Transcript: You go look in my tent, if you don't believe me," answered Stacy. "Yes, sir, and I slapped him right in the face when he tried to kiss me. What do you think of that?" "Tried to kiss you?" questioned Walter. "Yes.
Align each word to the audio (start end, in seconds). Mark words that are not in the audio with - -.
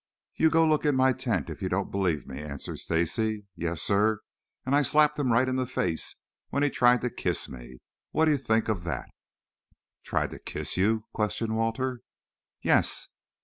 You 0.35 0.49
go 0.49 0.65
look 0.67 0.83
in 0.83 0.95
my 0.95 1.13
tent, 1.13 1.47
if 1.47 1.61
you 1.61 1.69
don't 1.69 1.91
believe 1.91 2.25
me," 2.25 2.41
answered 2.41 2.79
Stacy. 2.79 3.45
"Yes, 3.55 3.83
sir, 3.83 4.21
and 4.65 4.75
I 4.75 4.81
slapped 4.81 5.19
him 5.19 5.31
right 5.31 5.47
in 5.47 5.57
the 5.57 5.67
face 5.67 6.15
when 6.49 6.63
he 6.63 6.71
tried 6.71 7.01
to 7.01 7.11
kiss 7.11 7.47
me. 7.47 7.77
What 8.09 8.25
do 8.25 8.31
you 8.31 8.37
think 8.37 8.67
of 8.67 8.83
that?" 8.85 9.11
"Tried 10.03 10.31
to 10.31 10.39
kiss 10.39 10.75
you?" 10.75 11.05
questioned 11.13 11.55
Walter. 11.55 12.01
"Yes. 12.63 13.09